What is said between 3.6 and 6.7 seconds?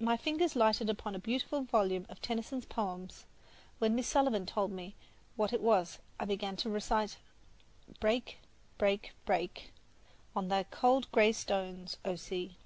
and when Miss Sullivan told me what it was I began to